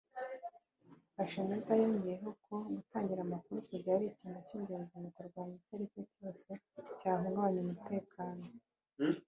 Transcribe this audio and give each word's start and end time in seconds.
Kashemeza 1.15 1.71
yongeyeho 1.81 2.29
ko 2.45 2.55
gutangira 2.75 3.21
amakuru 3.23 3.57
ku 3.67 3.71
gihe 3.77 3.87
ari 3.95 4.05
ikintu 4.13 4.39
cy’ingenzi 4.47 4.95
mu 5.03 5.09
kurwanya 5.15 5.53
icyo 5.59 5.73
aricyo 5.75 6.01
cyose 6.15 6.49
cyahungabanya 6.99 7.59
umutekano 7.65 8.43